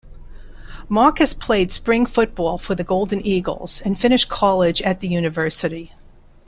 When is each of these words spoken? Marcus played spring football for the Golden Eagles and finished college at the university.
Marcus 0.89 1.35
played 1.35 1.71
spring 1.71 2.07
football 2.07 2.57
for 2.57 2.73
the 2.73 2.83
Golden 2.83 3.23
Eagles 3.23 3.83
and 3.85 3.99
finished 3.99 4.29
college 4.29 4.81
at 4.81 4.99
the 4.99 5.07
university. 5.07 5.91